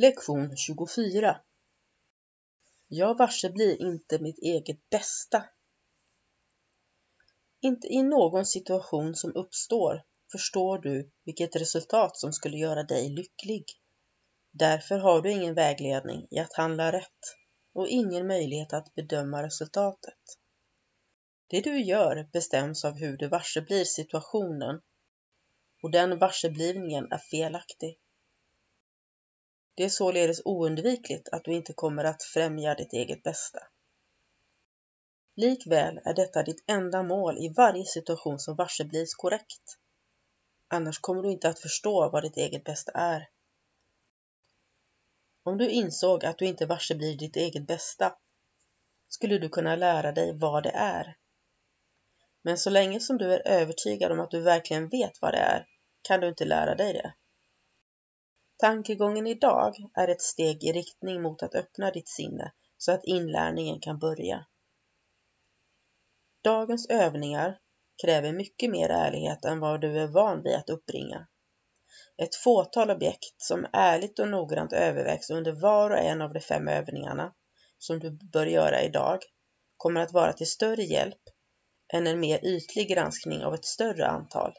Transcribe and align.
Lektion 0.00 0.56
24 0.56 1.40
Jag 2.88 3.18
varse 3.18 3.50
blir 3.50 3.82
inte 3.82 4.18
mitt 4.18 4.38
eget 4.38 4.90
bästa. 4.90 5.44
Inte 7.60 7.86
i 7.86 8.02
någon 8.02 8.46
situation 8.46 9.14
som 9.14 9.34
uppstår 9.34 10.04
förstår 10.32 10.78
du 10.78 11.10
vilket 11.24 11.56
resultat 11.56 12.16
som 12.16 12.32
skulle 12.32 12.56
göra 12.56 12.82
dig 12.82 13.08
lycklig. 13.08 13.64
Därför 14.50 14.98
har 14.98 15.22
du 15.22 15.30
ingen 15.30 15.54
vägledning 15.54 16.26
i 16.30 16.38
att 16.38 16.52
handla 16.52 16.92
rätt 16.92 17.36
och 17.72 17.88
ingen 17.88 18.26
möjlighet 18.26 18.72
att 18.72 18.94
bedöma 18.94 19.42
resultatet. 19.42 20.38
Det 21.46 21.60
du 21.60 21.80
gör 21.80 22.28
bestäms 22.32 22.84
av 22.84 22.94
hur 22.94 23.16
du 23.16 23.28
varse 23.28 23.62
blir 23.62 23.84
situationen 23.84 24.80
och 25.82 25.90
den 25.90 26.18
varseblivningen 26.18 27.12
är 27.12 27.18
felaktig. 27.18 27.98
Det 29.80 29.84
är 29.84 29.88
således 29.88 30.40
oundvikligt 30.44 31.28
att 31.28 31.44
du 31.44 31.52
inte 31.54 31.72
kommer 31.72 32.04
att 32.04 32.22
främja 32.22 32.74
ditt 32.74 32.92
eget 32.92 33.22
bästa. 33.22 33.58
Likväl 35.36 36.00
är 36.04 36.14
detta 36.14 36.42
ditt 36.42 36.64
enda 36.66 37.02
mål 37.02 37.38
i 37.38 37.52
varje 37.56 37.84
situation 37.84 38.38
som 38.38 38.56
varseblivs 38.56 39.14
korrekt. 39.14 39.78
Annars 40.68 40.98
kommer 40.98 41.22
du 41.22 41.32
inte 41.32 41.48
att 41.48 41.58
förstå 41.58 42.10
vad 42.10 42.22
ditt 42.22 42.36
eget 42.36 42.64
bästa 42.64 42.92
är. 42.92 43.28
Om 45.42 45.58
du 45.58 45.70
insåg 45.70 46.24
att 46.24 46.38
du 46.38 46.46
inte 46.46 46.66
varseblir 46.66 47.16
ditt 47.16 47.36
eget 47.36 47.66
bästa 47.66 48.16
skulle 49.08 49.38
du 49.38 49.48
kunna 49.48 49.76
lära 49.76 50.12
dig 50.12 50.38
vad 50.38 50.62
det 50.62 50.72
är. 50.74 51.16
Men 52.42 52.58
så 52.58 52.70
länge 52.70 53.00
som 53.00 53.18
du 53.18 53.34
är 53.34 53.48
övertygad 53.48 54.12
om 54.12 54.20
att 54.20 54.30
du 54.30 54.40
verkligen 54.40 54.88
vet 54.88 55.22
vad 55.22 55.34
det 55.34 55.38
är 55.38 55.66
kan 56.02 56.20
du 56.20 56.28
inte 56.28 56.44
lära 56.44 56.74
dig 56.74 56.92
det. 56.92 57.14
Tankegången 58.60 59.26
idag 59.26 59.74
är 59.94 60.08
ett 60.08 60.22
steg 60.22 60.64
i 60.64 60.72
riktning 60.72 61.22
mot 61.22 61.42
att 61.42 61.54
öppna 61.54 61.90
ditt 61.90 62.08
sinne 62.08 62.52
så 62.78 62.92
att 62.92 63.04
inlärningen 63.04 63.80
kan 63.80 63.98
börja. 63.98 64.46
Dagens 66.44 66.86
övningar 66.90 67.58
kräver 68.02 68.32
mycket 68.32 68.70
mer 68.70 68.88
ärlighet 68.88 69.44
än 69.44 69.60
vad 69.60 69.80
du 69.80 69.98
är 69.98 70.06
van 70.06 70.42
vid 70.42 70.54
att 70.54 70.70
uppbringa. 70.70 71.26
Ett 72.22 72.34
fåtal 72.34 72.90
objekt 72.90 73.34
som 73.42 73.66
ärligt 73.72 74.18
och 74.18 74.28
noggrant 74.28 74.72
övervägs 74.72 75.30
under 75.30 75.52
var 75.52 75.90
och 75.90 75.98
en 75.98 76.22
av 76.22 76.32
de 76.32 76.40
fem 76.40 76.68
övningarna 76.68 77.34
som 77.78 77.98
du 77.98 78.10
bör 78.10 78.46
göra 78.46 78.82
idag 78.82 79.18
kommer 79.76 80.00
att 80.00 80.12
vara 80.12 80.32
till 80.32 80.50
större 80.50 80.82
hjälp 80.82 81.22
än 81.92 82.06
en 82.06 82.20
mer 82.20 82.44
ytlig 82.44 82.88
granskning 82.88 83.44
av 83.44 83.54
ett 83.54 83.64
större 83.64 84.06
antal. 84.06 84.52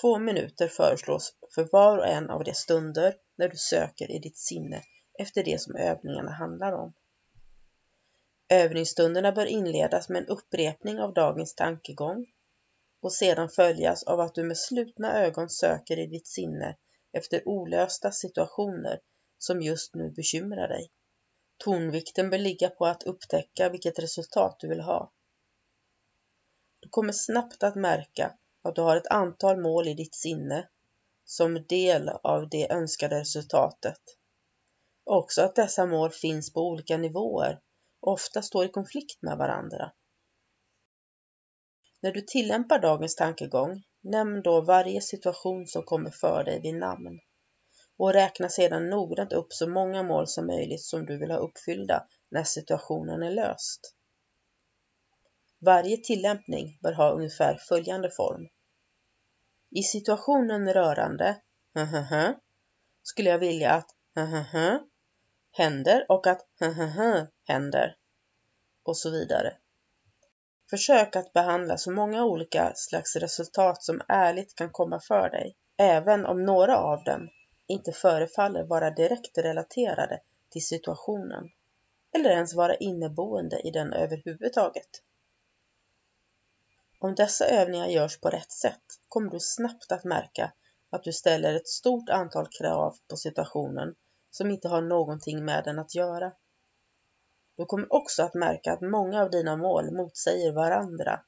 Två 0.00 0.18
minuter 0.18 0.68
föreslås 0.68 1.36
för 1.54 1.68
var 1.72 1.98
och 1.98 2.06
en 2.06 2.30
av 2.30 2.44
de 2.44 2.54
stunder 2.54 3.14
när 3.36 3.48
du 3.48 3.56
söker 3.56 4.10
i 4.10 4.18
ditt 4.18 4.38
sinne 4.38 4.82
efter 5.18 5.44
det 5.44 5.60
som 5.60 5.76
övningarna 5.76 6.30
handlar 6.30 6.72
om. 6.72 6.94
Övningsstunderna 8.48 9.32
bör 9.32 9.46
inledas 9.46 10.08
med 10.08 10.22
en 10.22 10.28
upprepning 10.28 11.00
av 11.00 11.14
dagens 11.14 11.54
tankegång 11.54 12.26
och 13.00 13.12
sedan 13.12 13.48
följas 13.48 14.02
av 14.02 14.20
att 14.20 14.34
du 14.34 14.44
med 14.44 14.58
slutna 14.58 15.24
ögon 15.24 15.50
söker 15.50 15.98
i 15.98 16.06
ditt 16.06 16.26
sinne 16.26 16.76
efter 17.12 17.48
olösta 17.48 18.12
situationer 18.12 19.00
som 19.38 19.62
just 19.62 19.94
nu 19.94 20.10
bekymrar 20.10 20.68
dig. 20.68 20.90
Tonvikten 21.56 22.30
bör 22.30 22.38
ligga 22.38 22.70
på 22.70 22.86
att 22.86 23.02
upptäcka 23.02 23.68
vilket 23.68 23.98
resultat 23.98 24.56
du 24.60 24.68
vill 24.68 24.80
ha. 24.80 25.12
Du 26.80 26.88
kommer 26.88 27.12
snabbt 27.12 27.62
att 27.62 27.74
märka 27.74 28.34
att 28.64 28.74
du 28.74 28.80
har 28.80 28.96
ett 28.96 29.06
antal 29.06 29.60
mål 29.60 29.88
i 29.88 29.94
ditt 29.94 30.14
sinne 30.14 30.68
som 31.24 31.66
del 31.68 32.08
av 32.08 32.48
det 32.48 32.72
önskade 32.72 33.20
resultatet. 33.20 34.00
Också 35.04 35.42
att 35.42 35.56
dessa 35.56 35.86
mål 35.86 36.10
finns 36.10 36.52
på 36.52 36.60
olika 36.60 36.96
nivåer 36.96 37.60
och 38.00 38.12
ofta 38.12 38.42
står 38.42 38.64
i 38.64 38.68
konflikt 38.68 39.22
med 39.22 39.38
varandra. 39.38 39.92
När 42.00 42.12
du 42.12 42.20
tillämpar 42.20 42.78
dagens 42.78 43.16
tankegång, 43.16 43.82
nämn 44.00 44.42
då 44.42 44.60
varje 44.60 45.00
situation 45.00 45.66
som 45.66 45.82
kommer 45.82 46.10
för 46.10 46.44
dig 46.44 46.60
vid 46.60 46.74
namn 46.74 47.20
och 47.96 48.12
räkna 48.12 48.48
sedan 48.48 48.90
noggrant 48.90 49.32
upp 49.32 49.52
så 49.52 49.68
många 49.68 50.02
mål 50.02 50.26
som 50.26 50.46
möjligt 50.46 50.82
som 50.82 51.06
du 51.06 51.18
vill 51.18 51.30
ha 51.30 51.38
uppfyllda 51.38 52.06
när 52.28 52.44
situationen 52.44 53.22
är 53.22 53.30
löst. 53.30 53.94
Varje 55.58 55.96
tillämpning 55.96 56.78
bör 56.82 56.92
ha 56.92 57.10
ungefär 57.10 57.58
följande 57.68 58.10
form. 58.10 58.48
I 59.76 59.82
situationen 59.82 60.72
rörande 60.72 61.40
skulle 63.02 63.30
jag 63.30 63.38
vilja 63.38 63.72
att 63.72 63.90
händer 65.50 66.06
och 66.08 66.26
att 66.26 66.46
händer 67.44 67.96
och 68.82 68.96
så 68.96 69.10
vidare. 69.10 69.56
Försök 70.70 71.16
att 71.16 71.32
behandla 71.32 71.76
så 71.76 71.90
många 71.90 72.24
olika 72.24 72.72
slags 72.74 73.16
resultat 73.16 73.82
som 73.82 74.00
ärligt 74.08 74.54
kan 74.54 74.70
komma 74.70 75.00
för 75.00 75.30
dig, 75.30 75.56
även 75.76 76.26
om 76.26 76.44
några 76.44 76.78
av 76.78 77.04
dem 77.04 77.28
inte 77.66 77.92
förefaller 77.92 78.64
vara 78.64 78.90
direkt 78.90 79.38
relaterade 79.38 80.20
till 80.50 80.66
situationen 80.66 81.48
eller 82.16 82.30
ens 82.30 82.54
vara 82.54 82.74
inneboende 82.74 83.60
i 83.60 83.70
den 83.70 83.92
överhuvudtaget. 83.92 84.88
Om 87.04 87.14
dessa 87.14 87.46
övningar 87.46 87.86
görs 87.86 88.20
på 88.20 88.30
rätt 88.30 88.52
sätt 88.52 88.82
kommer 89.08 89.30
du 89.30 89.40
snabbt 89.40 89.92
att 89.92 90.04
märka 90.04 90.52
att 90.90 91.04
du 91.04 91.12
ställer 91.12 91.54
ett 91.54 91.68
stort 91.68 92.08
antal 92.08 92.46
krav 92.48 92.96
på 93.08 93.16
situationen 93.16 93.94
som 94.30 94.50
inte 94.50 94.68
har 94.68 94.82
någonting 94.82 95.44
med 95.44 95.64
den 95.64 95.78
att 95.78 95.94
göra. 95.94 96.32
Du 97.56 97.64
kommer 97.64 97.92
också 97.92 98.22
att 98.22 98.34
märka 98.34 98.72
att 98.72 98.80
många 98.80 99.22
av 99.22 99.30
dina 99.30 99.56
mål 99.56 99.96
motsäger 99.96 100.52
varandra, 100.52 101.20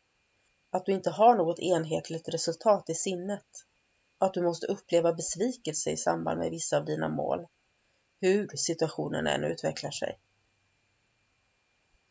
att 0.70 0.86
du 0.86 0.92
inte 0.92 1.10
har 1.10 1.36
något 1.36 1.58
enhetligt 1.58 2.28
resultat 2.28 2.90
i 2.90 2.94
sinnet, 2.94 3.46
att 4.18 4.34
du 4.34 4.42
måste 4.42 4.66
uppleva 4.66 5.12
besvikelse 5.12 5.90
i 5.90 5.96
samband 5.96 6.38
med 6.38 6.50
vissa 6.50 6.76
av 6.76 6.84
dina 6.84 7.08
mål, 7.08 7.46
hur 8.20 8.48
situationen 8.56 9.26
än 9.26 9.44
utvecklar 9.44 9.90
sig. 9.90 10.18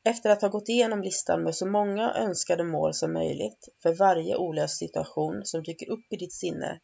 Efter 0.07 0.29
att 0.29 0.41
ha 0.41 0.49
gått 0.49 0.69
igenom 0.69 1.01
listan 1.01 1.43
med 1.43 1.55
så 1.55 1.65
många 1.65 2.13
önskade 2.13 2.63
mål 2.63 2.93
som 2.93 3.13
möjligt 3.13 3.69
för 3.83 3.95
varje 3.95 4.35
olöst 4.35 4.77
situation 4.77 5.45
som 5.45 5.63
dyker 5.63 5.89
upp 5.89 6.05
i 6.09 6.15
ditt 6.15 6.33
sinne, 6.33 6.79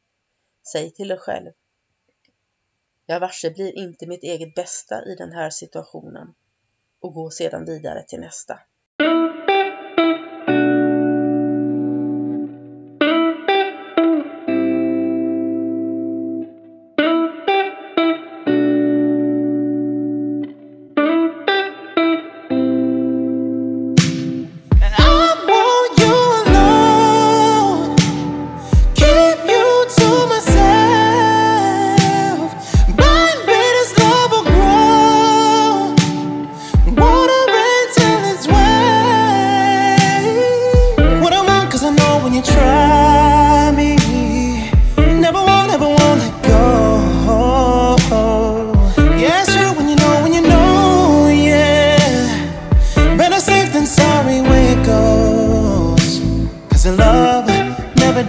säg 0.71 0.91
till 0.91 1.07
dig 1.07 1.18
själv. 1.18 1.51
Jag 3.06 3.19
varse 3.19 3.51
blir 3.51 3.77
inte 3.77 4.07
mitt 4.07 4.23
eget 4.23 4.56
bästa 4.56 5.06
i 5.06 5.15
den 5.15 5.31
här 5.31 5.50
situationen 5.50 6.33
och 7.00 7.13
gå 7.13 7.29
sedan 7.29 7.65
vidare 7.65 8.03
till 8.07 8.19
nästa. 8.19 8.59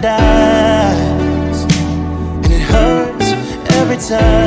paradise, 0.01 1.63
and 1.65 2.45
it 2.45 2.61
hurts 2.61 3.31
every 3.73 3.97
time. 3.97 4.42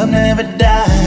love 0.00 0.10
never 0.10 0.42
dies. 0.56 0.99